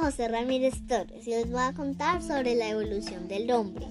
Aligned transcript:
José 0.00 0.28
Ramírez 0.28 0.86
Torres 0.86 1.26
y 1.26 1.30
les 1.30 1.50
voy 1.50 1.60
a 1.60 1.74
contar 1.74 2.22
sobre 2.22 2.54
la 2.54 2.70
evolución 2.70 3.28
del 3.28 3.50
hombre. 3.50 3.86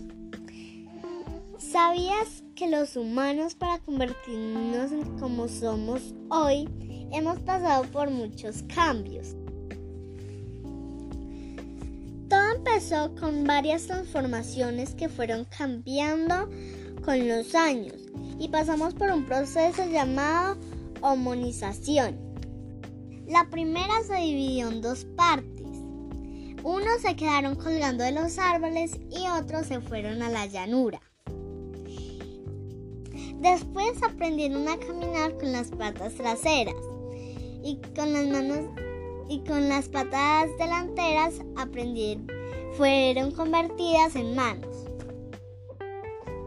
¿Sabías 1.60 2.44
que 2.56 2.68
los 2.68 2.96
humanos 2.96 3.54
para 3.54 3.78
convertirnos 3.80 4.92
en 4.92 5.18
como 5.20 5.48
somos 5.48 6.16
hoy 6.30 6.68
hemos 7.12 7.40
pasado 7.40 7.84
por 7.86 8.10
muchos 8.10 8.64
cambios? 8.64 9.36
Todo 12.30 12.56
empezó 12.56 13.14
con 13.16 13.44
varias 13.44 13.86
transformaciones 13.86 14.96
que 14.96 15.08
fueron 15.08 15.46
cambiando 15.46 16.50
con 17.06 17.28
los 17.28 17.54
años 17.54 17.98
y 18.40 18.50
pasamos 18.50 18.96
por 18.96 19.12
un 19.12 19.26
proceso 19.26 19.86
llamado 19.86 20.58
homonización. 21.02 22.33
La 23.28 23.50
primera 23.50 24.04
se 24.06 24.16
dividió 24.16 24.70
en 24.70 24.82
dos 24.82 25.06
partes. 25.16 25.68
Unos 26.64 27.02
se 27.02 27.16
quedaron 27.16 27.56
colgando 27.56 28.04
de 28.04 28.12
los 28.12 28.38
árboles 28.38 29.00
y 29.10 29.28
otros 29.28 29.68
se 29.68 29.82
fueron 29.82 30.22
a 30.22 30.30
la 30.30 30.46
llanura. 30.46 31.02
Después 33.40 34.02
aprendieron 34.04 34.68
a 34.68 34.78
caminar 34.78 35.38
con 35.38 35.52
las 35.52 35.70
patas 35.72 36.14
traseras 36.14 36.76
y 37.64 37.80
con 37.96 38.14
las 38.14 38.28
manos 38.28 38.70
y 39.30 39.40
con 39.40 39.68
las 39.70 39.90
patas 39.90 40.50
delanteras 40.58 41.42
aprendieron, 41.58 42.28
fueron 42.78 43.32
convertidas 43.32 44.16
en 44.16 44.36
manos 44.36 44.86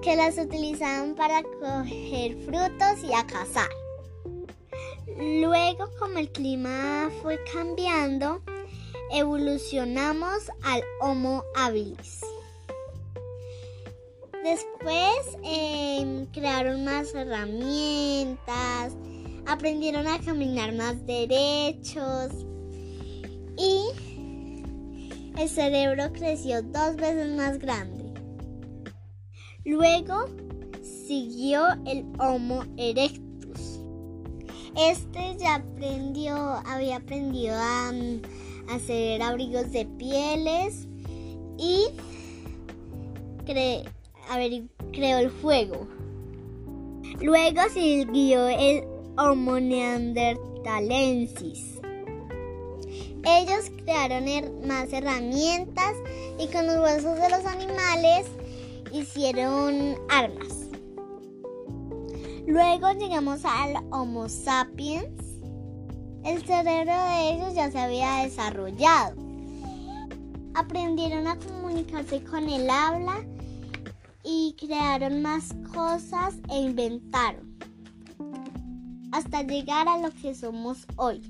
que 0.03 0.15
las 0.15 0.39
utilizaban 0.39 1.15
para 1.17 1.43
coger 1.43 2.37
frutos 2.45 3.03
y 3.03 3.13
a 3.13 3.27
cazar. 3.27 3.69
Luego, 5.07 5.89
como 5.99 6.19
el 6.19 6.31
clima 6.31 7.11
fue 7.23 7.39
cambiando, 7.53 8.43
evolucionamos 9.13 10.51
al 10.63 10.83
Homo 11.01 11.45
habilis. 11.55 12.23
Después 14.43 15.39
em, 15.43 16.27
crearon 16.27 16.85
más 16.85 17.15
herramientas, 17.15 18.95
aprendieron 19.47 20.07
a 20.07 20.21
caminar 20.21 20.73
más 20.75 21.07
derechos 21.07 22.33
y 23.57 23.87
el 25.39 25.49
cerebro 25.49 26.13
creció 26.13 26.63
dos 26.63 26.97
veces 26.97 27.37
más 27.37 27.59
grande. 27.59 28.05
Luego 29.65 30.27
siguió 30.83 31.67
el 31.87 32.07
Homo 32.19 32.65
erectus. 32.77 33.36
Este 34.77 35.37
ya 35.39 35.55
aprendió, 35.55 36.37
había 36.67 36.97
aprendido 36.97 37.55
a 37.57 37.93
hacer 38.69 39.23
abrigos 39.23 39.73
de 39.73 39.87
pieles 39.87 40.87
y 41.57 41.87
creó 43.47 45.19
el 45.19 45.31
fuego. 45.31 45.89
Luego 47.23 47.63
siguió 47.73 48.49
el 48.49 48.85
Homo 49.17 49.59
neanderthalensis. 49.59 51.81
Ellos 53.25 53.71
crearon 53.83 54.27
más 54.69 54.93
herramientas 54.93 55.95
y 56.39 56.49
con 56.49 56.67
los 56.67 56.77
huesos 56.77 57.19
de 57.19 57.31
los 57.31 57.47
animales 57.47 58.27
hicieron 58.93 59.97
armas. 60.11 60.67
Luego 62.47 62.93
llegamos 62.93 63.45
al 63.45 63.77
Homo 63.91 64.29
sapiens 64.29 65.37
el 66.27 66.45
cerebro 66.45 66.93
de 66.93 67.35
ellos 67.35 67.55
ya 67.55 67.71
se 67.71 67.79
había 67.79 68.25
desarrollado. 68.25 69.15
Aprendieron 70.55 71.29
a 71.29 71.39
comunicarse 71.39 72.21
con 72.25 72.49
el 72.49 72.69
habla 72.69 73.25
y 74.25 74.57
crearon 74.59 75.23
más 75.23 75.55
cosas 75.73 76.35
e 76.51 76.63
inventaron 76.63 77.57
hasta 79.13 79.43
llegar 79.43 79.87
a 79.87 79.99
lo 79.99 80.11
que 80.11 80.35
somos 80.35 80.85
hoy. 80.97 81.23